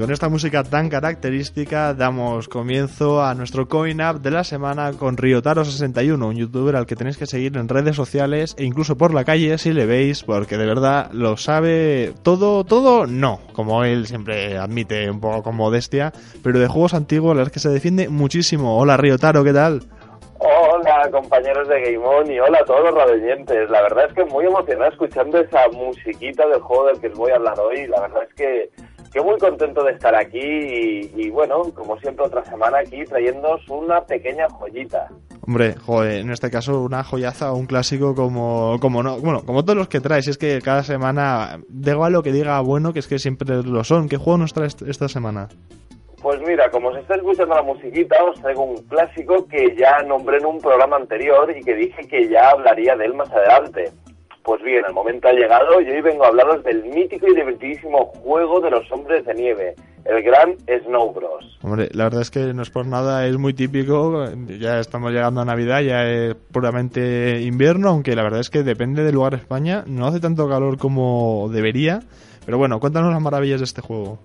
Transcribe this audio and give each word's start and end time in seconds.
Con 0.00 0.10
esta 0.10 0.30
música 0.30 0.64
tan 0.64 0.88
característica 0.88 1.92
damos 1.92 2.48
comienzo 2.48 3.22
a 3.22 3.34
nuestro 3.34 3.68
Coin 3.68 4.00
Up 4.00 4.22
de 4.22 4.30
la 4.30 4.44
semana 4.44 4.92
con 4.94 5.18
Ryotaro61, 5.18 6.26
un 6.26 6.36
youtuber 6.36 6.74
al 6.74 6.86
que 6.86 6.96
tenéis 6.96 7.18
que 7.18 7.26
seguir 7.26 7.58
en 7.58 7.68
redes 7.68 7.96
sociales 7.96 8.56
e 8.58 8.64
incluso 8.64 8.96
por 8.96 9.12
la 9.12 9.24
calle 9.24 9.58
si 9.58 9.74
le 9.74 9.84
veis, 9.84 10.24
porque 10.24 10.56
de 10.56 10.64
verdad 10.64 11.10
lo 11.12 11.36
sabe 11.36 12.14
todo, 12.22 12.64
todo 12.64 13.06
no, 13.06 13.40
como 13.52 13.84
él 13.84 14.06
siempre 14.06 14.56
admite 14.56 15.10
un 15.10 15.20
poco 15.20 15.42
con 15.42 15.56
modestia, 15.56 16.14
pero 16.42 16.58
de 16.58 16.66
juegos 16.66 16.94
antiguos 16.94 17.36
la 17.36 17.42
es 17.42 17.50
que 17.50 17.58
se 17.58 17.68
defiende 17.68 18.08
muchísimo. 18.08 18.78
Hola 18.78 18.96
Ryotaro, 18.96 19.44
¿qué 19.44 19.52
tal? 19.52 19.82
Hola 20.38 21.10
compañeros 21.10 21.68
de 21.68 21.78
Game 21.78 21.98
On 21.98 22.30
y 22.30 22.40
hola 22.40 22.60
a 22.60 22.64
todos 22.64 22.84
los 22.84 22.94
radioyentes. 22.94 23.68
La 23.68 23.82
verdad 23.82 24.06
es 24.08 24.14
que 24.14 24.24
muy 24.24 24.46
emocionado 24.46 24.90
escuchando 24.90 25.38
esa 25.38 25.68
musiquita 25.68 26.46
del 26.48 26.60
juego 26.60 26.86
del 26.86 27.00
que 27.00 27.08
os 27.08 27.18
voy 27.18 27.32
a 27.32 27.36
hablar 27.36 27.60
hoy. 27.60 27.86
La 27.86 28.00
verdad 28.00 28.22
es 28.22 28.34
que 28.34 28.70
que 29.12 29.20
muy 29.20 29.38
contento 29.38 29.82
de 29.84 29.92
estar 29.92 30.14
aquí 30.14 30.38
y, 30.40 31.30
bueno, 31.30 31.62
como 31.74 31.98
siempre 31.98 32.26
otra 32.26 32.44
semana 32.44 32.78
aquí 32.78 33.04
trayéndoos 33.04 33.68
una 33.68 34.02
pequeña 34.02 34.48
joyita. 34.48 35.08
Hombre, 35.46 35.74
joder, 35.74 36.20
en 36.20 36.30
este 36.30 36.50
caso 36.50 36.82
una 36.82 37.02
joyaza 37.02 37.52
o 37.52 37.56
un 37.56 37.66
clásico 37.66 38.14
como, 38.14 38.78
como 38.80 39.02
no, 39.02 39.18
bueno, 39.18 39.42
como 39.44 39.64
todos 39.64 39.76
los 39.76 39.88
que 39.88 40.00
traes, 40.00 40.28
es 40.28 40.38
que 40.38 40.60
cada 40.62 40.84
semana, 40.84 41.60
da 41.68 41.92
igual 41.92 42.12
lo 42.12 42.22
que 42.22 42.32
diga 42.32 42.60
bueno, 42.60 42.92
que 42.92 43.00
es 43.00 43.08
que 43.08 43.18
siempre 43.18 43.62
lo 43.62 43.82
son. 43.82 44.08
¿Qué 44.08 44.16
juego 44.16 44.38
nos 44.38 44.52
traes 44.52 44.76
esta 44.82 45.08
semana? 45.08 45.48
Pues 46.22 46.38
mira, 46.46 46.70
como 46.70 46.88
os 46.88 46.98
está 46.98 47.14
escuchando 47.14 47.54
la 47.54 47.62
musiquita, 47.62 48.22
os 48.22 48.38
traigo 48.40 48.62
un 48.62 48.76
clásico 48.88 49.48
que 49.48 49.74
ya 49.74 50.02
nombré 50.02 50.36
en 50.36 50.46
un 50.46 50.60
programa 50.60 50.96
anterior 50.96 51.50
y 51.56 51.64
que 51.64 51.74
dije 51.74 52.06
que 52.06 52.28
ya 52.28 52.50
hablaría 52.50 52.94
de 52.94 53.06
él 53.06 53.14
más 53.14 53.30
adelante. 53.32 53.90
Pues 54.42 54.62
bien, 54.62 54.82
el 54.86 54.94
momento 54.94 55.28
ha 55.28 55.32
llegado 55.32 55.80
y 55.80 55.90
hoy 55.90 56.00
vengo 56.00 56.24
a 56.24 56.28
hablaros 56.28 56.64
del 56.64 56.82
mítico 56.84 57.26
y 57.28 57.34
divertidísimo 57.34 58.06
juego 58.06 58.60
de 58.60 58.70
los 58.70 58.90
hombres 58.90 59.24
de 59.26 59.34
nieve, 59.34 59.74
el 60.06 60.22
gran 60.22 60.56
Snow 60.66 61.12
Bros. 61.12 61.58
Hombre, 61.62 61.88
la 61.92 62.04
verdad 62.04 62.22
es 62.22 62.30
que 62.30 62.54
no 62.54 62.62
es 62.62 62.70
por 62.70 62.86
nada, 62.86 63.26
es 63.26 63.36
muy 63.36 63.52
típico, 63.52 64.24
ya 64.58 64.80
estamos 64.80 65.12
llegando 65.12 65.42
a 65.42 65.44
Navidad, 65.44 65.82
ya 65.82 66.08
es 66.08 66.34
puramente 66.34 67.42
invierno, 67.42 67.90
aunque 67.90 68.16
la 68.16 68.22
verdad 68.22 68.40
es 68.40 68.48
que 68.48 68.62
depende 68.62 69.04
del 69.04 69.14
lugar 69.14 69.32
de 69.32 69.38
España, 69.38 69.84
no 69.86 70.06
hace 70.06 70.20
tanto 70.20 70.48
calor 70.48 70.78
como 70.78 71.50
debería, 71.52 72.00
pero 72.46 72.56
bueno, 72.56 72.80
cuéntanos 72.80 73.12
las 73.12 73.22
maravillas 73.22 73.60
de 73.60 73.64
este 73.64 73.82
juego. 73.82 74.20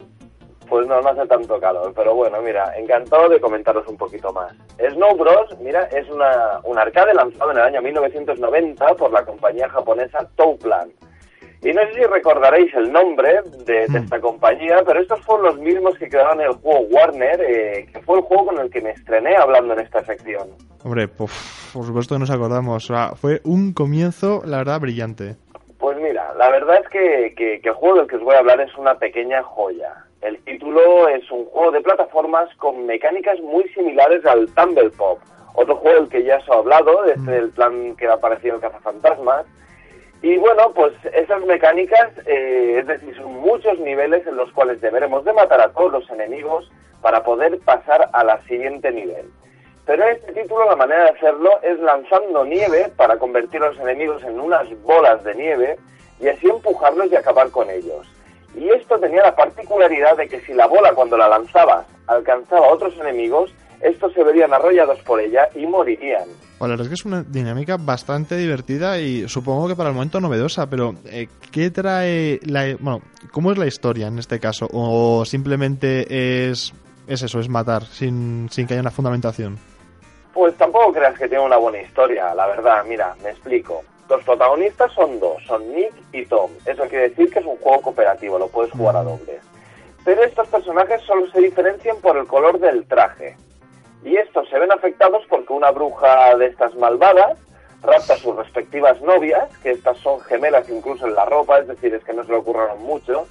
Pues 0.76 0.88
no, 0.88 1.00
no 1.00 1.08
hace 1.08 1.26
tanto 1.28 1.58
calor, 1.58 1.94
pero 1.96 2.14
bueno, 2.14 2.42
mira, 2.42 2.74
encantado 2.76 3.30
de 3.30 3.40
comentaros 3.40 3.88
un 3.88 3.96
poquito 3.96 4.34
más. 4.34 4.54
Snow 4.78 5.16
Bros, 5.16 5.58
mira, 5.62 5.84
es 5.84 6.06
una, 6.10 6.60
un 6.66 6.78
arcade 6.78 7.14
lanzado 7.14 7.52
en 7.52 7.60
el 7.60 7.64
año 7.64 7.82
1990 7.82 8.86
por 8.96 9.10
la 9.14 9.24
compañía 9.24 9.70
japonesa 9.70 10.28
Touplan. 10.36 10.92
Y 11.62 11.72
no 11.72 11.82
sé 11.84 11.94
si 11.94 12.04
recordaréis 12.04 12.74
el 12.74 12.92
nombre 12.92 13.40
de, 13.66 13.88
hmm. 13.88 13.96
esta 13.96 14.20
compañía, 14.20 14.84
pero 14.86 15.00
estos 15.00 15.22
fueron 15.22 15.46
los 15.46 15.60
mismos 15.60 15.98
que 15.98 16.10
crearon 16.10 16.42
el 16.42 16.52
juego 16.52 16.82
Warner, 16.92 17.40
eh, 17.40 17.88
que 17.94 18.02
fue 18.02 18.18
el 18.18 18.26
juego 18.26 18.48
con 18.48 18.60
el 18.60 18.70
que 18.70 18.82
me 18.82 18.90
estrené 18.90 19.34
hablando 19.38 19.76
en 19.76 19.80
esta 19.80 20.04
sección. 20.04 20.50
Hombre, 20.84 21.08
por 21.08 21.30
supuesto 21.30 22.16
que 22.16 22.20
nos 22.20 22.32
acordamos. 22.32 22.92
fue 23.16 23.40
un 23.46 23.72
comienzo, 23.72 24.42
la 24.46 24.58
verdad, 24.58 24.82
brillante. 24.82 25.38
Pues 25.80 25.98
mira, 26.00 26.34
la 26.34 26.50
verdad 26.50 26.82
es 26.84 26.90
que, 26.90 27.34
que 27.34 27.62
el 27.64 27.76
juego 27.76 28.00
del 28.00 28.08
que 28.08 28.18
os 28.18 28.24
voy 28.24 28.36
a 28.36 28.40
hablar 28.40 28.60
es 28.60 28.76
una 28.78 28.96
pequeña 28.96 29.42
joya. 29.42 30.05
El 30.22 30.40
título 30.44 31.08
es 31.08 31.30
un 31.32 31.46
juego 31.46 31.72
de 31.72 31.82
plataformas 31.82 32.50
con 32.56 32.86
mecánicas 32.86 33.40
muy 33.42 33.68
similares 33.70 34.26
al 34.26 34.48
Tumble 34.54 34.90
Pop, 34.92 35.20
otro 35.54 35.76
juego 35.78 36.02
del 36.02 36.10
que 36.10 36.24
ya 36.24 36.38
os 36.38 36.48
he 36.48 36.54
hablado, 36.54 37.06
este 37.06 37.20
mm. 37.20 37.30
el 37.30 37.50
plan 37.52 37.96
que 37.96 38.08
ha 38.08 38.14
aparecido 38.14 38.56
en 38.56 38.62
Cazafantasmas. 38.62 39.46
Y 40.22 40.38
bueno, 40.38 40.72
pues 40.74 40.94
esas 41.14 41.44
mecánicas, 41.46 42.12
eh, 42.26 42.78
es 42.80 42.88
decir, 42.88 43.16
son 43.16 43.34
muchos 43.34 43.78
niveles 43.80 44.26
en 44.26 44.38
los 44.38 44.52
cuales 44.54 44.82
deberemos 44.82 45.24
de 45.24 45.34
matar 45.34 45.62
a 45.62 45.72
todos 45.72 45.92
los 45.92 46.10
enemigos 46.10 46.72
para 47.02 47.24
poder 47.24 47.60
pasar 47.60 48.10
a 48.12 48.24
la 48.24 48.42
siguiente 48.44 48.92
nivel. 48.92 49.30
Pero 49.86 50.04
en 50.04 50.16
este 50.16 50.34
título 50.34 50.66
la 50.66 50.76
manera 50.76 51.04
de 51.04 51.10
hacerlo 51.12 51.52
es 51.62 51.78
lanzando 51.80 52.44
nieve 52.44 52.92
para 52.98 53.18
convertir 53.18 53.62
a 53.62 53.70
los 53.70 53.80
enemigos 53.80 54.24
en 54.24 54.40
unas 54.40 54.68
bolas 54.82 55.24
de 55.24 55.36
nieve 55.36 55.78
y 56.20 56.28
así 56.28 56.48
empujarlos 56.50 57.12
y 57.12 57.16
acabar 57.16 57.52
con 57.52 57.70
ellos. 57.70 58.08
Y 58.58 58.70
esto 58.70 58.98
tenía 59.00 59.22
la 59.24 59.36
particularidad 59.36 60.18
de 60.18 60.28
que 60.28 60.42
si 60.42 60.54
la 60.54 60.68
bola 60.68 60.94
cuando 60.94 61.18
la 61.18 61.28
lanzabas 61.28 61.86
alcanzaba 62.08 62.68
a 62.68 62.74
otros 62.74 62.94
enemigos, 63.00 63.54
estos 63.82 64.14
se 64.14 64.24
verían 64.24 64.54
arrollados 64.54 65.00
por 65.02 65.20
ella 65.20 65.50
y 65.56 65.66
morirían. 65.66 66.24
Bueno, 66.58 66.74
la 66.74 66.78
verdad 66.78 66.84
es 66.84 66.88
que 66.90 66.94
es 66.94 67.06
una 67.06 67.24
dinámica 67.24 67.78
bastante 67.78 68.38
divertida 68.38 68.98
y 69.00 69.28
supongo 69.28 69.68
que 69.68 69.76
para 69.76 69.90
el 69.90 69.96
momento 69.96 70.22
novedosa, 70.22 70.70
pero 70.70 70.96
eh, 71.06 71.28
¿qué 71.52 71.70
trae 71.70 72.40
la... 72.44 72.76
Bueno, 72.80 73.02
¿cómo 73.32 73.52
es 73.52 73.58
la 73.58 73.68
historia 73.68 74.08
en 74.08 74.20
este 74.20 74.40
caso? 74.40 74.68
¿O 74.72 75.26
simplemente 75.26 76.50
es, 76.50 76.74
es 77.08 77.22
eso, 77.22 77.40
es 77.40 77.50
matar 77.50 77.84
sin, 77.84 78.48
sin 78.50 78.68
que 78.68 78.74
haya 78.74 78.82
una 78.82 78.92
fundamentación? 78.92 79.58
Pues 80.34 80.56
tampoco 80.56 80.94
creas 80.94 81.18
que 81.18 81.28
tiene 81.28 81.44
una 81.44 81.58
buena 81.58 81.82
historia, 81.82 82.34
la 82.34 82.48
verdad. 82.48 82.84
Mira, 82.88 83.16
me 83.22 83.30
explico. 83.30 83.84
Los 84.10 84.24
protagonistas 84.24 84.92
son 84.94 85.20
dos, 85.20 85.44
son 85.46 85.74
Nick 85.74 85.94
y 86.12 86.26
Tom. 86.26 86.52
Eso 86.66 86.84
quiere 86.84 87.10
decir 87.10 87.32
que 87.32 87.40
es 87.40 87.46
un 87.46 87.58
juego 87.58 87.82
cooperativo, 87.82 88.38
lo 88.38 88.48
puedes 88.48 88.72
jugar 88.72 88.98
a 88.98 89.02
mm. 89.02 89.08
dobles. 89.08 89.42
Pero 90.04 90.24
estos 90.24 90.48
personajes 90.48 91.02
solo 91.02 91.30
se 91.32 91.42
diferencian 91.42 91.98
por 91.98 92.16
el 92.18 92.28
color 92.28 92.60
del 92.60 92.86
traje. 92.88 93.36
Y 94.04 94.16
estos 94.18 94.48
se 94.50 94.60
ven 94.60 94.72
afectados 94.72 95.24
porque 95.28 95.52
una 95.52 95.72
bruja 95.72 96.36
de 96.38 96.46
estas 96.46 96.76
malvadas 96.76 97.40
rapta 97.82 98.14
a 98.14 98.18
sus 98.18 98.36
respectivas 98.36 99.02
novias, 99.02 99.50
que 99.64 99.72
estas 99.72 99.98
son 99.98 100.20
gemelas 100.22 100.70
incluso 100.70 101.08
en 101.08 101.16
la 101.16 101.26
ropa, 101.26 101.60
es 101.60 101.68
decir, 101.68 101.94
es 101.94 102.04
que 102.04 102.14
no 102.14 102.24
se 102.24 102.32
le 102.32 102.38
ocurrieron 102.38 102.82
mucho. 102.84 103.28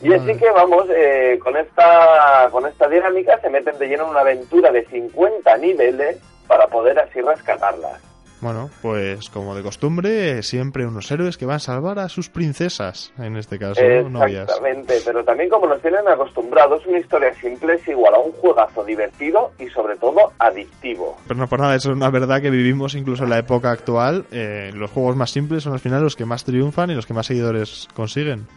Y 0.00 0.12
así 0.12 0.36
que 0.36 0.50
vamos, 0.50 0.86
eh, 0.90 1.38
con, 1.42 1.56
esta, 1.56 2.48
con 2.50 2.66
esta 2.66 2.88
dinámica 2.88 3.38
se 3.40 3.48
meten 3.48 3.78
de 3.78 3.86
lleno 3.86 4.04
en 4.04 4.10
una 4.10 4.20
aventura 4.20 4.72
de 4.72 4.84
50 4.86 5.56
niveles 5.58 6.18
para 6.46 6.66
poder 6.66 6.98
así 6.98 7.20
rescatarlas. 7.20 8.11
Bueno, 8.42 8.70
pues 8.82 9.30
como 9.30 9.54
de 9.54 9.62
costumbre, 9.62 10.42
siempre 10.42 10.84
unos 10.84 11.08
héroes 11.12 11.38
que 11.38 11.46
van 11.46 11.56
a 11.56 11.60
salvar 11.60 12.00
a 12.00 12.08
sus 12.08 12.28
princesas, 12.28 13.14
en 13.16 13.36
este 13.36 13.56
caso, 13.56 13.80
novias. 14.10 14.48
Exactamente, 14.48 14.94
pero 15.04 15.22
también 15.22 15.48
como 15.48 15.68
nos 15.68 15.80
tienen 15.80 16.08
acostumbrados, 16.08 16.84
una 16.88 16.98
historia 16.98 17.32
simple 17.34 17.74
es 17.74 17.86
igual 17.86 18.14
a 18.16 18.18
un 18.18 18.32
juegazo 18.32 18.82
divertido 18.82 19.52
y 19.60 19.68
sobre 19.68 19.94
todo 19.94 20.32
adictivo. 20.40 21.16
Pero 21.28 21.38
no 21.38 21.46
por 21.46 21.60
nada, 21.60 21.76
eso 21.76 21.90
es 21.90 21.96
una 21.96 22.10
verdad 22.10 22.42
que 22.42 22.50
vivimos 22.50 22.96
incluso 22.96 23.22
en 23.22 23.30
la 23.30 23.38
época 23.38 23.70
actual. 23.70 24.26
Eh, 24.32 24.72
los 24.74 24.90
juegos 24.90 25.14
más 25.14 25.30
simples 25.30 25.62
son 25.62 25.74
al 25.74 25.78
final 25.78 26.02
los 26.02 26.16
que 26.16 26.24
más 26.24 26.44
triunfan 26.44 26.90
y 26.90 26.96
los 26.96 27.06
que 27.06 27.14
más 27.14 27.26
seguidores 27.26 27.88
consiguen. 27.94 28.48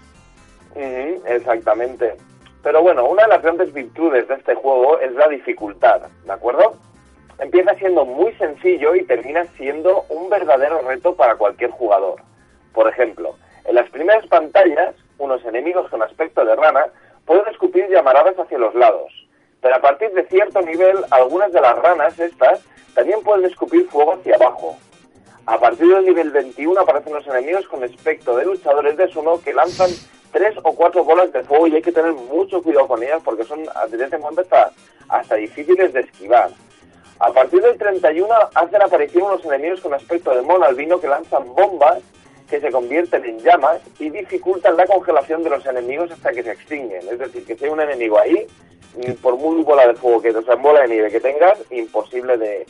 exactamente. 1.28 2.16
Pero 2.64 2.82
bueno, 2.82 3.06
una 3.06 3.22
de 3.22 3.30
las 3.30 3.44
grandes 3.44 3.72
virtudes 3.72 4.28
de 4.28 4.34
este 4.34 4.56
juego 4.56 5.00
es 5.00 5.14
la 5.14 5.28
dificultad, 5.28 6.02
¿de 6.26 6.32
acuerdo? 6.32 6.74
Empieza 7.40 7.76
siendo 7.76 8.06
muy 8.06 8.34
sencillo 8.34 8.96
y 8.96 9.04
termina 9.04 9.46
siendo 9.58 10.06
un 10.10 10.30
verdadero 10.30 10.82
reto 10.82 11.16
para 11.16 11.36
cualquier 11.36 11.72
jugador. 11.72 12.22
Por 12.74 12.88
ejemplo, 12.88 13.36
en 13.66 13.76
las 13.76 13.90
primeras 13.90 14.26
pantallas, 14.28 14.96
unos 15.18 15.44
enemigos 15.46 15.90
con 15.90 16.04
aspecto 16.04 16.46
de 16.46 16.56
rana 16.56 16.88
pueden 17.26 17.48
escupir 17.52 17.88
llamaradas 17.90 18.38
hacia 18.38 18.58
los 18.58 18.76
lados, 18.76 19.12
pero 19.62 19.76
a 19.76 19.82
partir 19.82 20.12
de 20.12 20.26
cierto 20.28 20.62
nivel, 20.62 20.98
algunas 21.12 21.52
de 21.52 21.62
las 21.62 21.78
ranas 21.80 22.20
estas 22.20 22.64
también 22.94 23.22
pueden 23.24 23.46
escupir 23.46 23.88
fuego 23.90 24.14
hacia 24.14 24.36
abajo. 24.36 24.78
A 25.48 25.60
partir 25.60 25.88
del 25.88 26.06
nivel 26.06 26.32
21 26.32 26.80
aparecen 26.80 27.14
los 27.14 27.28
enemigos 27.28 27.68
con 27.68 27.84
aspecto 27.84 28.36
de 28.38 28.46
luchadores 28.46 28.98
de 28.98 29.08
sumo 29.10 29.42
que 29.42 29.54
lanzan 29.54 29.90
tres 30.32 30.56
o 30.64 30.74
cuatro 30.74 31.04
bolas 31.04 31.32
de 31.32 31.44
fuego 31.44 31.68
y 31.68 31.76
hay 31.76 31.82
que 31.82 31.92
tener 31.92 32.14
mucho 32.14 32.62
cuidado 32.62 32.88
con 32.88 33.02
ellas 33.02 33.22
porque 33.24 33.44
son 33.44 33.64
desde 33.90 34.16
en 34.16 34.24
hasta, 34.24 34.72
hasta 35.08 35.36
difíciles 35.36 35.94
de 35.94 36.02
esquivar. 36.02 36.50
A 37.20 37.32
partir 37.32 37.62
del 37.62 37.78
31 37.78 38.28
hacen 38.54 38.82
aparición 38.82 39.24
unos 39.24 39.46
enemigos 39.46 39.82
con 39.82 39.94
aspecto 39.94 40.36
de 40.36 40.42
mono 40.42 40.66
albino 40.66 41.00
que 41.00 41.08
lanzan 41.08 41.54
bombas 41.54 42.04
que 42.50 42.60
se 42.60 42.72
convierten 42.72 43.26
en 43.26 43.40
llamas 43.40 43.82
y 44.00 44.10
dificultan 44.10 44.78
la 44.78 44.86
congelación 44.86 45.44
de 45.44 45.50
los 45.50 45.66
enemigos 45.66 46.12
hasta 46.12 46.32
que 46.32 46.44
se 46.44 46.52
extinguen. 46.52 47.08
Es 47.10 47.18
decir, 47.18 47.46
que 47.46 47.56
si 47.56 47.66
hay 47.66 47.72
un 47.72 47.82
enemigo 47.82 48.20
ahí, 48.20 48.46
por 49.22 49.38
muy 49.38 49.64
bola 49.64 49.88
de 49.88 49.96
fuego 49.96 50.22
que, 50.22 50.30
o 50.30 50.44
sea, 50.44 50.56
bola 50.56 50.82
de 50.82 50.90
nieve 50.90 51.12
que 51.12 51.20
tengas, 51.20 51.60
imposible 51.72 52.38
de, 52.38 52.66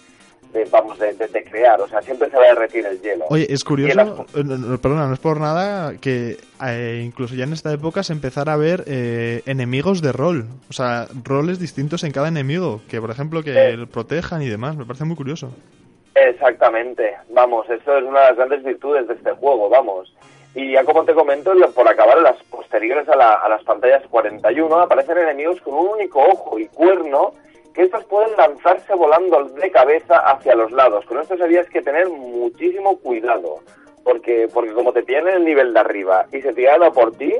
vamos, 0.71 0.97
de, 0.99 1.43
crear, 1.43 1.79
o 1.81 1.87
sea, 1.87 2.01
siempre 2.01 2.29
se 2.29 2.37
va 2.37 2.43
a 2.43 2.47
derretir 2.47 2.85
el 2.85 3.01
hielo. 3.01 3.25
Oye, 3.29 3.45
es 3.49 3.63
curioso, 3.63 4.25
eh, 4.35 4.77
perdona, 4.81 5.07
no 5.07 5.13
es 5.13 5.19
por 5.19 5.39
nada, 5.39 5.97
que 5.99 6.37
eh, 6.65 7.01
incluso 7.03 7.35
ya 7.35 7.43
en 7.43 7.53
esta 7.53 7.71
época 7.73 8.03
se 8.03 8.13
empezara 8.13 8.53
a 8.53 8.57
ver 8.57 8.83
eh, 8.87 9.41
enemigos 9.45 10.01
de 10.01 10.11
rol, 10.11 10.45
o 10.69 10.73
sea, 10.73 11.07
roles 11.23 11.59
distintos 11.59 12.03
en 12.03 12.11
cada 12.11 12.27
enemigo, 12.27 12.81
que 12.89 13.01
por 13.01 13.11
ejemplo 13.11 13.43
que 13.43 13.85
protejan 13.91 14.41
y 14.41 14.47
demás, 14.47 14.75
me 14.75 14.85
parece 14.85 15.05
muy 15.05 15.15
curioso. 15.15 15.51
Exactamente, 16.15 17.15
vamos, 17.29 17.69
esto 17.69 17.97
es 17.97 18.03
una 18.03 18.21
de 18.21 18.27
las 18.27 18.37
grandes 18.37 18.63
virtudes 18.63 19.07
de 19.07 19.15
este 19.15 19.31
juego, 19.31 19.69
vamos. 19.69 20.13
Y 20.53 20.71
ya 20.71 20.85
como 20.85 21.03
te 21.03 21.13
comento, 21.13 21.51
por 21.73 21.85
acabar 21.85 22.21
las 22.21 22.41
posteriores 22.43 23.09
a, 23.09 23.33
a 23.33 23.49
las 23.49 23.61
pantallas 23.63 24.03
41 24.09 24.79
aparecen 24.79 25.17
enemigos 25.17 25.59
con 25.59 25.73
un 25.73 25.87
único 25.87 26.21
ojo 26.21 26.57
y 26.57 26.67
cuerno 26.67 27.33
que 27.75 27.83
estos 27.83 28.05
pueden 28.05 28.35
lanzarse 28.37 28.95
volando 28.95 29.43
de 29.43 29.69
cabeza 29.69 30.17
hacia 30.19 30.55
los 30.55 30.71
lados. 30.71 31.05
Con 31.05 31.19
esto 31.19 31.37
sabías 31.37 31.69
que 31.69 31.81
tener 31.81 32.07
muchísimo 32.09 32.97
cuidado, 32.99 33.59
porque, 34.03 34.47
porque 34.53 34.73
como 34.73 34.93
te 34.93 35.03
tienen 35.03 35.35
el 35.35 35.45
nivel 35.45 35.73
de 35.73 35.79
arriba 35.81 36.25
y 36.31 36.41
se 36.41 36.53
tiran 36.53 36.83
a 36.83 36.91
por 36.91 37.11
ti, 37.17 37.33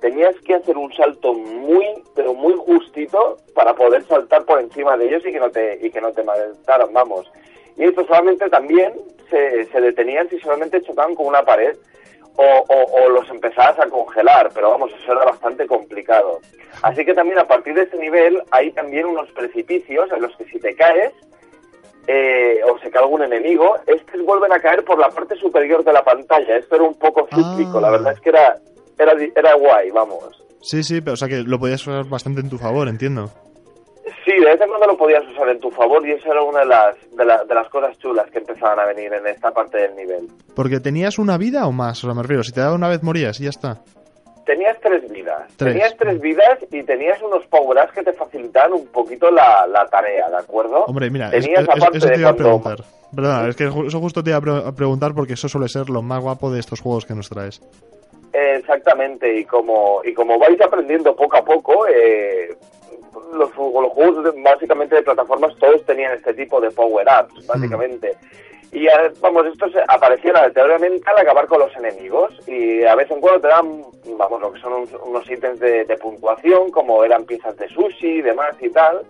tenías 0.00 0.36
que 0.44 0.54
hacer 0.54 0.76
un 0.76 0.92
salto 0.92 1.34
muy, 1.34 1.86
pero 2.14 2.32
muy 2.32 2.54
justito 2.54 3.38
para 3.54 3.74
poder 3.74 4.04
saltar 4.04 4.44
por 4.44 4.60
encima 4.60 4.96
de 4.96 5.08
ellos 5.08 5.26
y 5.26 5.32
que 5.32 5.40
no 5.40 5.50
te, 5.50 5.78
y 5.82 5.90
que 5.90 6.00
no 6.00 6.12
te 6.12 6.22
mataran, 6.22 6.92
vamos. 6.92 7.30
Y 7.76 7.84
esto 7.84 8.04
solamente 8.04 8.48
también 8.50 8.92
se, 9.30 9.64
se 9.66 9.80
detenían 9.80 10.28
si 10.28 10.38
solamente 10.38 10.82
chocaban 10.82 11.16
con 11.16 11.26
una 11.26 11.42
pared 11.42 11.76
o, 12.36 12.64
o, 12.68 13.08
los 13.10 13.28
empezabas 13.30 13.78
a 13.78 13.88
congelar, 13.88 14.50
pero 14.54 14.70
vamos, 14.70 14.90
eso 14.92 15.12
era 15.12 15.24
bastante 15.24 15.66
complicado. 15.66 16.40
Así 16.82 17.04
que 17.04 17.14
también 17.14 17.38
a 17.38 17.46
partir 17.46 17.74
de 17.74 17.82
ese 17.82 17.96
nivel 17.98 18.42
hay 18.50 18.72
también 18.72 19.06
unos 19.06 19.30
precipicios 19.32 20.10
en 20.10 20.22
los 20.22 20.34
que 20.36 20.44
si 20.44 20.58
te 20.58 20.74
caes 20.74 21.12
eh, 22.06 22.60
o 22.68 22.78
se 22.78 22.90
cae 22.90 23.02
algún 23.02 23.22
enemigo, 23.22 23.76
estos 23.86 24.24
vuelven 24.24 24.52
a 24.52 24.60
caer 24.60 24.84
por 24.84 24.98
la 24.98 25.10
parte 25.10 25.36
superior 25.36 25.84
de 25.84 25.92
la 25.92 26.02
pantalla. 26.02 26.56
Esto 26.56 26.76
era 26.76 26.84
un 26.84 26.94
poco 26.94 27.28
cíclico, 27.28 27.80
la 27.80 27.90
verdad 27.90 28.14
es 28.14 28.20
que 28.20 28.30
era, 28.30 28.56
era, 28.98 29.12
era 29.36 29.54
guay, 29.54 29.90
vamos. 29.90 30.42
Sí, 30.62 30.82
sí, 30.82 31.00
pero 31.00 31.14
o 31.14 31.16
sea 31.16 31.28
que 31.28 31.42
lo 31.42 31.58
podías 31.58 31.86
usar 31.86 32.04
bastante 32.04 32.40
en 32.40 32.48
tu 32.48 32.58
favor, 32.58 32.88
entiendo. 32.88 33.30
Sí, 34.24 34.32
de 34.32 34.44
vez 34.44 34.60
en 34.60 34.68
cuando 34.68 34.86
lo 34.86 34.96
podías 34.96 35.24
usar 35.26 35.48
en 35.48 35.58
tu 35.58 35.70
favor 35.70 36.06
y 36.06 36.12
eso 36.12 36.30
era 36.30 36.42
una 36.42 36.60
de 36.60 36.66
las, 36.66 36.96
de, 37.16 37.54
las 37.54 37.68
cosas 37.68 37.98
chulas 37.98 38.30
que 38.30 38.38
empezaban 38.38 38.78
a 38.78 38.86
venir 38.86 39.12
en 39.12 39.26
esta 39.26 39.50
parte 39.50 39.78
del 39.78 39.96
nivel. 39.96 40.28
Porque 40.54 40.78
tenías 40.78 41.18
una 41.18 41.36
vida 41.38 41.66
o 41.66 41.72
más, 41.72 42.02
o 42.04 42.06
sea, 42.06 42.14
me 42.14 42.22
refiero, 42.22 42.44
si 42.44 42.52
te 42.52 42.60
daba 42.60 42.74
una 42.74 42.88
vez 42.88 43.02
morías 43.02 43.40
y 43.40 43.44
ya 43.44 43.50
está. 43.50 43.78
Tenías 44.46 44.76
tres 44.80 45.08
vidas. 45.10 45.56
Tenías 45.56 45.96
tres 45.96 46.20
vidas 46.20 46.58
y 46.70 46.82
tenías 46.82 47.20
unos 47.22 47.44
power 47.46 47.78
que 47.94 48.02
te 48.02 48.12
facilitaban 48.12 48.72
un 48.72 48.86
poquito 48.88 49.30
la, 49.30 49.66
tarea, 49.90 50.28
¿de 50.30 50.36
acuerdo? 50.36 50.84
Hombre, 50.84 51.10
mira, 51.10 51.30
tenías 51.30 51.66
eso 51.92 52.08
te 52.08 52.18
iba 52.18 52.30
a 52.30 52.36
preguntar. 52.36 52.78
Perdona, 53.14 53.48
es 53.48 53.56
que 53.56 53.64
eso 53.64 54.00
justo 54.00 54.22
te 54.22 54.30
iba 54.30 54.38
a 54.38 54.72
preguntar 54.72 55.14
porque 55.14 55.34
eso 55.34 55.48
suele 55.48 55.68
ser 55.68 55.90
lo 55.90 56.02
más 56.02 56.20
guapo 56.20 56.50
de 56.50 56.60
estos 56.60 56.80
juegos 56.80 57.06
que 57.06 57.14
nos 57.14 57.28
traes. 57.28 57.60
Exactamente, 58.32 59.38
y 59.38 59.44
como, 59.44 60.00
y 60.04 60.14
como 60.14 60.38
vais 60.38 60.60
aprendiendo 60.60 61.14
poco 61.14 61.36
a 61.36 61.44
poco, 61.44 61.86
eh, 61.86 62.56
los, 63.34 63.50
los, 63.56 63.92
juegos 63.92 64.34
básicamente 64.42 64.96
de 64.96 65.02
plataformas 65.02 65.54
todos 65.58 65.84
tenían 65.84 66.14
este 66.14 66.32
tipo 66.34 66.60
de 66.60 66.70
power-ups, 66.70 67.46
básicamente. 67.46 68.16
Y 68.72 68.86
vamos, 69.20 69.46
estos 69.46 69.72
aparecían 69.86 70.34
aleatoriamente 70.34 71.04
al 71.10 71.18
acabar 71.18 71.46
con 71.46 71.60
los 71.60 71.76
enemigos 71.76 72.32
y 72.48 72.82
a 72.84 72.94
veces 72.94 73.12
en 73.12 73.20
cuando 73.20 73.42
te 73.42 73.48
dan, 73.48 73.84
vamos, 74.16 74.40
lo 74.40 74.52
que 74.52 74.60
son 74.60 74.88
unos 75.04 75.30
ítems 75.30 75.60
de, 75.60 75.84
de, 75.84 75.96
puntuación, 75.98 76.70
como 76.70 77.04
eran 77.04 77.26
piezas 77.26 77.54
de 77.58 77.68
sushi 77.68 78.06
y 78.06 78.22
demás 78.22 78.56
y 78.62 78.70
tal. 78.70 79.02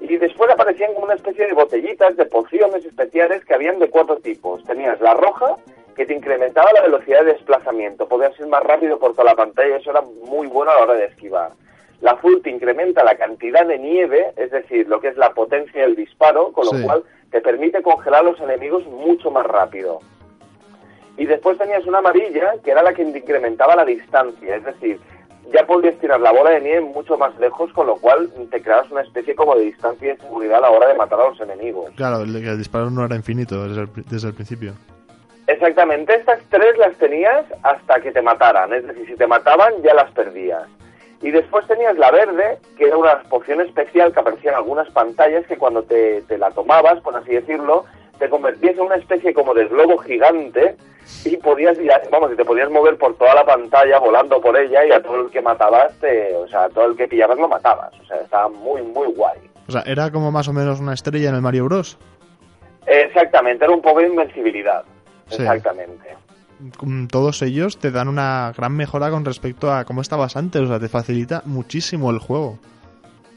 Y 0.00 0.16
después 0.16 0.50
aparecían 0.50 0.94
como 0.94 1.04
una 1.04 1.16
especie 1.16 1.46
de 1.46 1.52
botellitas 1.52 2.16
de 2.16 2.24
pociones 2.24 2.82
especiales 2.86 3.44
que 3.44 3.52
habían 3.52 3.78
de 3.78 3.90
cuatro 3.90 4.16
tipos. 4.16 4.64
Tenías 4.64 4.98
la 5.02 5.12
roja, 5.12 5.56
que 5.94 6.06
te 6.06 6.14
incrementaba 6.14 6.72
la 6.72 6.82
velocidad 6.82 7.20
de 7.20 7.32
desplazamiento, 7.34 8.08
podías 8.08 8.38
ir 8.38 8.46
más 8.46 8.62
rápido 8.62 8.98
por 8.98 9.12
toda 9.12 9.24
la 9.24 9.34
pantalla 9.34 9.76
y 9.76 9.80
eso 9.80 9.90
era 9.90 10.02
muy 10.28 10.46
bueno 10.46 10.70
a 10.70 10.74
la 10.74 10.82
hora 10.82 10.94
de 10.94 11.06
esquivar. 11.06 11.52
La 12.00 12.16
full 12.16 12.40
te 12.42 12.50
incrementa 12.50 13.04
la 13.04 13.16
cantidad 13.16 13.66
de 13.66 13.78
nieve, 13.78 14.32
es 14.36 14.50
decir, 14.50 14.88
lo 14.88 15.00
que 15.00 15.08
es 15.08 15.16
la 15.16 15.30
potencia 15.30 15.82
del 15.82 15.96
disparo, 15.96 16.52
con 16.52 16.66
lo 16.66 16.86
cual 16.86 17.04
te 17.30 17.40
permite 17.40 17.82
congelar 17.82 18.20
a 18.20 18.30
los 18.30 18.40
enemigos 18.40 18.84
mucho 18.86 19.30
más 19.30 19.46
rápido. 19.46 20.00
Y 21.16 21.26
después 21.26 21.56
tenías 21.56 21.86
una 21.86 21.98
amarilla, 21.98 22.54
que 22.62 22.72
era 22.72 22.82
la 22.82 22.92
que 22.92 23.02
incrementaba 23.02 23.76
la 23.76 23.84
distancia, 23.84 24.56
es 24.56 24.64
decir, 24.64 25.00
ya 25.52 25.66
podías 25.66 25.96
tirar 25.98 26.20
la 26.20 26.32
bola 26.32 26.50
de 26.50 26.60
nieve 26.60 26.80
mucho 26.80 27.16
más 27.16 27.38
lejos, 27.38 27.72
con 27.72 27.86
lo 27.86 27.96
cual 27.96 28.30
te 28.50 28.60
creabas 28.60 28.90
una 28.90 29.02
especie 29.02 29.34
como 29.34 29.54
de 29.54 29.64
distancia 29.64 30.14
y 30.14 30.16
seguridad 30.16 30.58
a 30.58 30.62
la 30.62 30.70
hora 30.70 30.88
de 30.88 30.94
matar 30.94 31.20
a 31.20 31.28
los 31.28 31.40
enemigos. 31.40 31.90
Claro, 31.96 32.22
el, 32.22 32.58
disparo 32.58 32.90
no 32.90 33.04
era 33.04 33.14
infinito 33.14 33.68
desde 33.68 33.82
el, 33.82 33.88
desde 34.08 34.28
el 34.28 34.34
principio. 34.34 34.74
Exactamente, 35.46 36.14
estas 36.14 36.40
tres 36.48 36.76
las 36.78 36.96
tenías 36.96 37.44
hasta 37.62 38.00
que 38.00 38.12
te 38.12 38.22
mataran, 38.22 38.72
es 38.72 38.86
decir, 38.86 39.06
si 39.06 39.16
te 39.16 39.26
mataban 39.26 39.74
ya 39.82 39.92
las 39.92 40.10
perdías. 40.12 40.62
Y 41.20 41.30
después 41.30 41.66
tenías 41.66 41.96
la 41.98 42.10
verde, 42.10 42.58
que 42.76 42.84
era 42.84 42.96
una 42.96 43.22
poción 43.24 43.60
especial 43.60 44.12
que 44.12 44.20
aparecía 44.20 44.50
en 44.50 44.56
algunas 44.56 44.90
pantallas 44.90 45.46
que 45.46 45.56
cuando 45.56 45.82
te, 45.82 46.22
la 46.38 46.50
tomabas, 46.50 47.00
por 47.00 47.16
así 47.16 47.32
decirlo, 47.32 47.84
te 48.18 48.28
convertías 48.28 48.74
en 48.74 48.82
una 48.82 48.96
especie 48.96 49.34
como 49.34 49.54
de 49.54 49.66
globo 49.66 49.98
gigante 49.98 50.76
y 51.24 51.36
podías, 51.36 51.78
vamos, 52.10 52.32
y 52.32 52.36
te 52.36 52.44
podías 52.44 52.70
mover 52.70 52.96
por 52.96 53.16
toda 53.16 53.34
la 53.34 53.44
pantalla 53.44 53.98
volando 53.98 54.40
por 54.40 54.56
ella 54.56 54.84
y 54.86 54.92
a 54.92 55.02
todo 55.02 55.22
el 55.22 55.30
que 55.30 55.42
matabas, 55.42 55.92
te, 55.98 56.34
o 56.36 56.48
sea, 56.48 56.64
a 56.64 56.68
todo 56.68 56.86
el 56.86 56.96
que 56.96 57.08
pillabas 57.08 57.38
lo 57.38 57.48
matabas. 57.48 57.92
O 58.00 58.04
sea, 58.06 58.16
estaba 58.18 58.48
muy, 58.48 58.82
muy 58.82 59.08
guay. 59.08 59.38
O 59.68 59.72
sea, 59.72 59.82
era 59.86 60.10
como 60.10 60.30
más 60.30 60.48
o 60.48 60.52
menos 60.52 60.80
una 60.80 60.94
estrella 60.94 61.30
en 61.30 61.36
el 61.36 61.42
Mario 61.42 61.64
Bros. 61.64 61.98
Exactamente, 62.86 63.64
era 63.64 63.74
un 63.74 63.82
poco 63.82 64.00
de 64.00 64.08
invencibilidad. 64.08 64.84
Exactamente 65.30 66.14
todos 67.10 67.42
ellos 67.42 67.78
te 67.78 67.90
dan 67.90 68.08
una 68.08 68.52
gran 68.56 68.76
mejora 68.76 69.10
con 69.10 69.24
respecto 69.24 69.72
a 69.72 69.84
cómo 69.84 70.00
estabas 70.00 70.36
antes, 70.36 70.62
o 70.62 70.66
sea, 70.66 70.78
te 70.78 70.88
facilita 70.88 71.42
muchísimo 71.44 72.10
el 72.10 72.18
juego. 72.18 72.58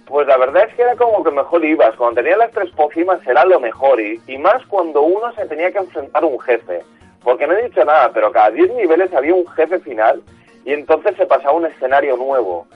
Pues 0.06 0.26
la 0.28 0.38
verdad 0.38 0.64
es 0.70 0.74
que 0.76 0.84
era 0.84 0.96
como 0.96 1.24
que 1.24 1.32
mejor 1.32 1.66
ibas, 1.66 1.96
cuando 1.98 2.22
tenías 2.22 2.38
las 2.38 2.52
tres 2.52 2.72
pócimas 2.72 3.26
era 3.28 3.44
lo 3.44 3.60
mejor, 3.60 4.00
y, 4.00 4.22
y, 4.28 4.38
más 4.38 4.66
cuando 4.68 5.02
uno 5.02 5.34
se 5.34 5.46
tenía 5.46 5.72
que 5.72 5.80
enfrentar 5.80 6.24
a 6.24 6.28
un 6.28 6.40
jefe, 6.40 6.82
porque 7.24 7.46
no 7.46 7.54
he 7.54 7.64
dicho 7.64 7.84
nada, 7.84 8.12
pero 8.14 8.32
cada 8.32 8.52
10 8.52 8.74
niveles 8.76 9.14
había 9.14 9.34
un 9.34 9.48
jefe 9.48 9.80
final, 9.80 10.22
y 10.64 10.72
entonces 10.72 11.16
se 11.18 11.26
pasaba 11.26 11.54
un 11.54 11.66
escenario 11.66 12.16
nuevo. 12.16 12.68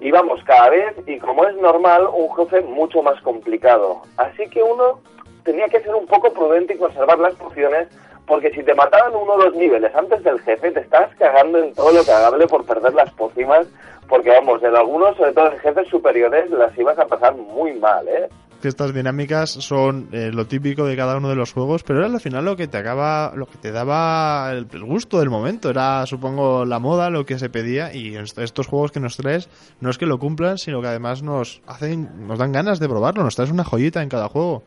Y 0.00 0.10
vamos, 0.10 0.42
cada 0.44 0.70
vez, 0.70 0.96
y 1.06 1.18
como 1.18 1.44
es 1.46 1.54
normal, 1.56 2.08
un 2.12 2.34
jefe 2.34 2.62
mucho 2.62 3.02
más 3.02 3.20
complicado. 3.20 4.02
Así 4.16 4.48
que 4.48 4.62
uno 4.62 5.00
tenía 5.44 5.68
que 5.68 5.80
ser 5.80 5.94
un 5.94 6.06
poco 6.06 6.32
prudente 6.32 6.74
y 6.74 6.78
conservar 6.78 7.18
las 7.18 7.34
pociones 7.34 7.88
porque 8.30 8.52
si 8.52 8.62
te 8.62 8.76
mataban 8.76 9.12
uno 9.12 9.32
o 9.32 9.42
dos 9.42 9.56
niveles 9.56 9.92
antes 9.92 10.22
del 10.22 10.38
jefe, 10.42 10.70
te 10.70 10.78
estás 10.78 11.10
cagando 11.18 11.58
en 11.58 11.74
todo 11.74 11.90
lo 11.90 12.04
cagable 12.04 12.46
por 12.46 12.64
perder 12.64 12.94
las 12.94 13.12
pócimas, 13.14 13.66
porque 14.08 14.30
vamos, 14.30 14.62
en 14.62 14.76
algunos, 14.76 15.16
sobre 15.16 15.32
todo 15.32 15.50
en 15.50 15.58
jefes 15.58 15.88
superiores, 15.88 16.48
las 16.52 16.78
ibas 16.78 16.96
a 17.00 17.06
pasar 17.06 17.34
muy 17.34 17.72
mal, 17.72 18.06
¿eh? 18.06 18.28
Estas 18.62 18.94
dinámicas 18.94 19.50
son 19.50 20.10
eh, 20.12 20.30
lo 20.32 20.46
típico 20.46 20.84
de 20.84 20.96
cada 20.96 21.16
uno 21.16 21.28
de 21.28 21.34
los 21.34 21.52
juegos, 21.52 21.82
pero 21.82 21.98
era 21.98 22.06
al 22.08 22.20
final 22.20 22.44
lo 22.44 22.54
que 22.54 22.68
te 22.68 22.78
acaba, 22.78 23.32
lo 23.34 23.46
que 23.46 23.58
te 23.58 23.72
daba 23.72 24.52
el, 24.52 24.66
gusto 24.84 25.18
del 25.18 25.30
momento, 25.30 25.68
era 25.68 26.06
supongo 26.06 26.64
la 26.64 26.78
moda, 26.78 27.10
lo 27.10 27.26
que 27.26 27.36
se 27.36 27.50
pedía, 27.50 27.92
y 27.92 28.14
estos 28.14 28.68
juegos 28.68 28.92
que 28.92 29.00
nos 29.00 29.16
traes 29.16 29.48
no 29.80 29.90
es 29.90 29.98
que 29.98 30.06
lo 30.06 30.20
cumplan, 30.20 30.56
sino 30.56 30.80
que 30.80 30.86
además 30.86 31.24
nos 31.24 31.62
hacen, 31.66 32.28
nos 32.28 32.38
dan 32.38 32.52
ganas 32.52 32.78
de 32.78 32.88
probarlo, 32.88 33.24
nos 33.24 33.34
traes 33.34 33.50
una 33.50 33.64
joyita 33.64 34.04
en 34.04 34.08
cada 34.08 34.28
juego. 34.28 34.62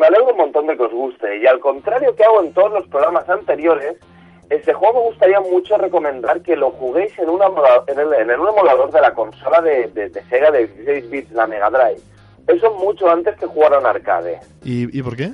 Me 0.00 0.06
alegro 0.06 0.30
un 0.30 0.38
montón 0.38 0.66
de 0.66 0.78
que 0.78 0.84
os 0.84 0.92
guste. 0.92 1.36
Y 1.36 1.46
al 1.46 1.60
contrario 1.60 2.16
que 2.16 2.24
hago 2.24 2.42
en 2.42 2.54
todos 2.54 2.72
los 2.72 2.86
programas 2.86 3.28
anteriores, 3.28 3.96
este 4.48 4.72
juego 4.72 4.94
me 4.94 5.06
gustaría 5.10 5.40
mucho 5.40 5.76
recomendar 5.76 6.40
que 6.40 6.56
lo 6.56 6.70
juguéis 6.70 7.16
en, 7.18 7.28
una, 7.28 7.48
en, 7.86 7.98
el, 7.98 8.14
en 8.14 8.40
un 8.40 8.48
emulador 8.48 8.90
de 8.90 9.00
la 9.02 9.12
consola 9.12 9.60
de, 9.60 9.88
de, 9.88 10.10
Sega 10.30 10.50
de 10.50 10.68
16 10.68 11.10
bits, 11.10 11.32
la 11.32 11.46
Mega 11.46 11.68
Drive. 11.68 12.00
Eso 12.46 12.72
mucho 12.76 13.10
antes 13.10 13.36
que 13.36 13.44
jugar 13.44 13.74
a 13.74 13.78
un 13.78 13.84
arcade. 13.84 14.40
¿Y, 14.64 14.98
¿Y 14.98 15.02
por 15.02 15.14
qué? 15.16 15.32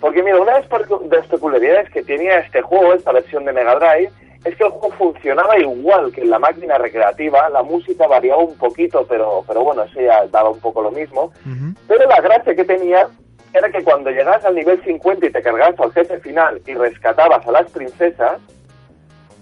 Porque 0.00 0.22
mira, 0.22 0.40
una 0.40 0.54
de 0.54 0.66
las 1.10 1.26
peculiaridades 1.26 1.90
que 1.90 2.02
tenía 2.02 2.38
este 2.38 2.62
juego, 2.62 2.94
esta 2.94 3.12
versión 3.12 3.44
de 3.44 3.52
Mega 3.52 3.74
Drive, 3.74 4.10
es 4.46 4.56
que 4.56 4.64
el 4.64 4.70
juego 4.70 4.96
funcionaba 4.96 5.58
igual 5.58 6.10
que 6.10 6.22
en 6.22 6.30
la 6.30 6.38
máquina 6.38 6.78
recreativa, 6.78 7.50
la 7.50 7.62
música 7.62 8.06
variaba 8.06 8.42
un 8.42 8.56
poquito, 8.56 9.04
pero, 9.06 9.44
pero 9.46 9.62
bueno, 9.62 9.82
eso 9.82 10.00
ya 10.00 10.26
daba 10.28 10.48
un 10.48 10.60
poco 10.60 10.80
lo 10.80 10.90
mismo. 10.90 11.32
Pero 11.86 12.08
la 12.08 12.20
gracia 12.22 12.54
que 12.54 12.64
tenía 12.64 13.06
era 13.52 13.70
que 13.70 13.82
cuando 13.82 14.10
llegabas 14.10 14.44
al 14.44 14.54
nivel 14.54 14.82
50 14.82 15.26
y 15.26 15.30
te 15.30 15.42
cargabas 15.42 15.78
al 15.80 15.92
jefe 15.92 16.20
final 16.20 16.60
y 16.66 16.74
rescatabas 16.74 17.46
a 17.46 17.52
las 17.52 17.70
princesas, 17.70 18.38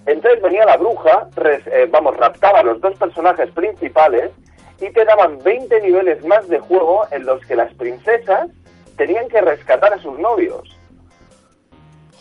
entonces 0.05 0.41
venía 0.41 0.65
la 0.65 0.77
bruja, 0.77 1.27
eh, 1.43 1.87
vamos, 1.91 2.15
raptaba 2.15 2.59
a 2.59 2.63
los 2.63 2.79
dos 2.79 2.97
personajes 2.97 3.51
principales 3.51 4.31
y 4.79 4.89
te 4.91 5.03
daban 5.03 5.39
20 5.43 5.81
niveles 5.81 6.23
más 6.25 6.47
de 6.47 6.59
juego 6.59 7.01
en 7.11 7.25
los 7.25 7.45
que 7.45 7.55
las 7.55 7.73
princesas 7.73 8.49
tenían 8.95 9.27
que 9.27 9.41
rescatar 9.41 9.93
a 9.93 9.99
sus 9.99 10.17
novios. 10.17 10.63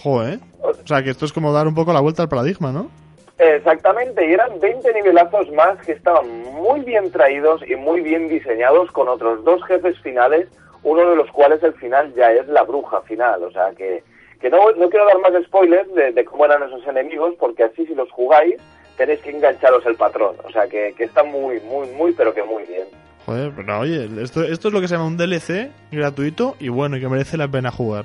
Joder. 0.02 0.40
O 0.62 0.86
sea, 0.86 1.02
que 1.02 1.10
esto 1.10 1.24
es 1.24 1.32
como 1.32 1.52
dar 1.52 1.68
un 1.68 1.74
poco 1.74 1.92
la 1.92 2.00
vuelta 2.00 2.22
al 2.22 2.28
paradigma, 2.28 2.72
¿no? 2.72 2.90
Exactamente, 3.38 4.26
y 4.26 4.32
eran 4.32 4.58
20 4.60 4.94
nivelazos 4.94 5.52
más 5.52 5.78
que 5.84 5.92
estaban 5.92 6.26
muy 6.54 6.80
bien 6.80 7.10
traídos 7.10 7.60
y 7.68 7.76
muy 7.76 8.00
bien 8.00 8.28
diseñados 8.28 8.90
con 8.92 9.08
otros 9.08 9.44
dos 9.44 9.62
jefes 9.64 9.98
finales 10.00 10.48
uno 10.82 11.10
de 11.10 11.16
los 11.16 11.30
cuales 11.30 11.62
el 11.62 11.74
final 11.74 12.12
ya 12.14 12.32
es 12.32 12.46
la 12.48 12.62
bruja 12.62 13.00
final, 13.02 13.42
o 13.42 13.50
sea 13.50 13.72
que, 13.76 14.02
que 14.40 14.50
no, 14.50 14.72
no 14.72 14.88
quiero 14.88 15.06
dar 15.06 15.18
más 15.18 15.44
spoilers 15.44 15.92
de, 15.94 16.24
cómo 16.24 16.44
eran 16.44 16.62
esos 16.62 16.86
enemigos, 16.86 17.34
porque 17.38 17.64
así 17.64 17.86
si 17.86 17.94
los 17.94 18.10
jugáis 18.10 18.56
tenéis 18.96 19.20
que 19.20 19.30
engancharos 19.30 19.84
el 19.86 19.96
patrón, 19.96 20.36
o 20.44 20.50
sea 20.50 20.68
que, 20.68 20.94
que 20.96 21.04
está 21.04 21.22
muy, 21.22 21.60
muy, 21.60 21.88
muy, 21.90 22.12
pero 22.12 22.32
que 22.32 22.42
muy 22.42 22.64
bien. 22.64 22.86
Joder, 23.26 23.52
pero 23.56 23.80
oye, 23.80 24.08
esto, 24.22 24.44
esto 24.44 24.68
es 24.68 24.74
lo 24.74 24.80
que 24.80 24.88
se 24.88 24.94
llama 24.94 25.08
un 25.08 25.16
DLC 25.16 25.70
gratuito 25.90 26.54
y 26.60 26.68
bueno, 26.68 26.96
y 26.96 27.00
que 27.00 27.08
merece 27.08 27.36
la 27.36 27.48
pena 27.48 27.72
jugar. 27.72 28.04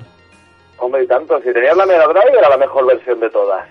Hombre, 0.78 1.04
y 1.04 1.06
tanto, 1.06 1.40
si 1.42 1.52
tenías 1.52 1.76
la 1.76 1.86
Mega 1.86 2.08
Drive 2.08 2.36
era 2.36 2.48
la 2.48 2.56
mejor 2.56 2.86
versión 2.86 3.20
de 3.20 3.30
todas. 3.30 3.64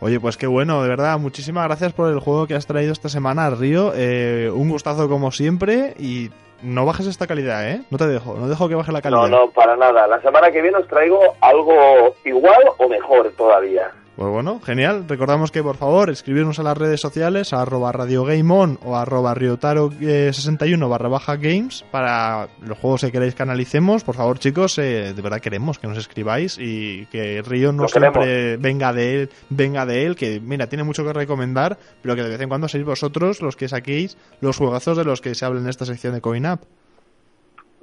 Oye, 0.00 0.20
pues 0.20 0.36
qué 0.36 0.46
bueno, 0.46 0.80
de 0.82 0.88
verdad, 0.88 1.18
muchísimas 1.18 1.64
gracias 1.64 1.92
por 1.92 2.08
el 2.10 2.20
juego 2.20 2.46
que 2.46 2.54
has 2.54 2.66
traído 2.66 2.92
esta 2.92 3.08
semana, 3.08 3.50
Río. 3.50 3.92
Eh, 3.96 4.48
un 4.54 4.68
gustazo 4.68 5.08
como 5.08 5.32
siempre 5.32 5.94
y 5.98 6.30
no 6.62 6.86
bajes 6.86 7.06
esta 7.06 7.26
calidad, 7.26 7.68
¿eh? 7.68 7.82
No 7.90 7.98
te 7.98 8.06
dejo, 8.06 8.34
no 8.34 8.48
dejo 8.48 8.68
que 8.68 8.76
baje 8.76 8.92
la 8.92 9.02
calidad. 9.02 9.22
No, 9.22 9.28
no, 9.28 9.50
para 9.50 9.76
nada. 9.76 10.06
La 10.06 10.20
semana 10.22 10.52
que 10.52 10.62
viene 10.62 10.78
os 10.78 10.86
traigo 10.86 11.18
algo 11.40 12.14
igual 12.24 12.62
o 12.78 12.88
mejor 12.88 13.32
todavía. 13.36 13.90
Pues 14.18 14.32
bueno, 14.32 14.58
genial. 14.58 15.04
Recordamos 15.06 15.52
que 15.52 15.62
por 15.62 15.76
favor 15.76 16.10
escribirnos 16.10 16.58
a 16.58 16.64
las 16.64 16.76
redes 16.76 17.00
sociales 17.00 17.52
a 17.52 17.62
arroba 17.62 17.92
radiogameon 17.92 18.80
o 18.84 18.96
arroba 18.96 19.32
riotaro61 19.32 20.88
barra 20.88 21.08
baja 21.08 21.36
games 21.36 21.84
para 21.92 22.48
los 22.60 22.76
juegos 22.78 23.02
que 23.02 23.12
queréis 23.12 23.36
que 23.36 23.44
analicemos. 23.44 24.02
Por 24.02 24.16
favor 24.16 24.40
chicos, 24.40 24.76
eh, 24.78 25.14
de 25.14 25.22
verdad 25.22 25.38
queremos 25.38 25.78
que 25.78 25.86
nos 25.86 25.98
escribáis 25.98 26.58
y 26.58 27.06
que 27.12 27.42
Río 27.42 27.70
no 27.70 27.84
Lo 27.84 27.88
siempre 27.88 28.10
queremos. 28.24 28.60
venga 28.60 28.92
de 28.92 29.14
él, 29.14 29.30
venga 29.50 29.86
de 29.86 30.06
él, 30.06 30.16
que 30.16 30.40
mira, 30.40 30.66
tiene 30.66 30.82
mucho 30.82 31.04
que 31.04 31.12
recomendar, 31.12 31.78
pero 32.02 32.16
que 32.16 32.24
de 32.24 32.30
vez 32.30 32.40
en 32.40 32.48
cuando 32.48 32.66
seáis 32.66 32.84
vosotros 32.84 33.40
los 33.40 33.54
que 33.54 33.68
saquéis 33.68 34.18
los 34.40 34.56
juegazos 34.56 34.96
de 34.96 35.04
los 35.04 35.20
que 35.20 35.36
se 35.36 35.44
habla 35.44 35.60
en 35.60 35.68
esta 35.68 35.84
sección 35.84 36.14
de 36.14 36.20
Coin 36.20 36.44
Up. 36.44 36.62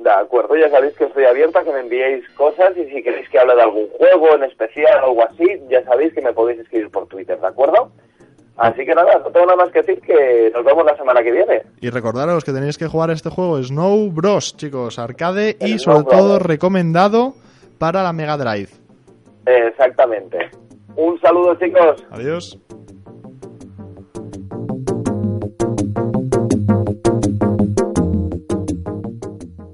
De 0.06 0.12
acuerdo, 0.12 0.56
ya 0.56 0.70
sabéis 0.70 0.96
que 0.96 1.06
estoy 1.06 1.26
abierta, 1.26 1.64
que 1.64 1.72
me 1.72 1.80
enviéis 1.80 2.30
cosas 2.38 2.78
y 2.78 2.86
si 2.86 3.02
queréis 3.02 3.28
que 3.28 3.40
hable 3.40 3.56
de 3.56 3.64
algún 3.64 3.88
juego 3.90 4.36
en 4.36 4.44
especial 4.44 5.02
o 5.02 5.08
algo 5.08 5.24
así, 5.24 5.60
ya 5.68 5.84
sabéis 5.84 6.14
que 6.14 6.22
me 6.22 6.32
podéis 6.32 6.60
escribir 6.60 6.92
por 6.92 7.08
Twitter, 7.08 7.42
¿de 7.42 7.48
acuerdo? 7.48 7.90
Así 8.56 8.86
que 8.86 8.94
nada, 8.94 9.18
no 9.18 9.32
tengo 9.32 9.48
nada 9.48 9.56
más 9.56 9.72
que 9.72 9.82
decir 9.82 10.00
que 10.02 10.52
nos 10.54 10.64
vemos 10.64 10.86
la 10.86 10.96
semana 10.96 11.24
que 11.24 11.32
viene. 11.32 11.64
Y 11.82 11.90
recordaros 11.90 12.44
que 12.44 12.52
tenéis 12.52 12.78
que 12.78 12.86
jugar 12.86 13.10
este 13.10 13.32
juego 13.32 13.58
Snow 13.64 14.12
Bros, 14.12 14.56
chicos, 14.56 15.00
arcade 15.00 15.58
y 15.60 15.80
sobre 15.80 16.04
todo 16.04 16.38
recomendado 16.38 17.34
para 17.80 18.04
la 18.04 18.14
Mega 18.14 18.38
Drive. 18.38 18.70
Exactamente. 19.48 20.52
Un 20.96 21.20
saludo 21.20 21.56
chicos. 21.56 22.06
Adiós. 22.12 22.60